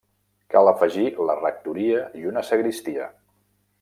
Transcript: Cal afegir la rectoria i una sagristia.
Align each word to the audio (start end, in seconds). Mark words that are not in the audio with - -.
Cal 0.53 0.69
afegir 0.69 1.03
la 1.31 1.35
rectoria 1.41 2.01
i 2.23 2.29
una 2.31 2.45
sagristia. 2.49 3.11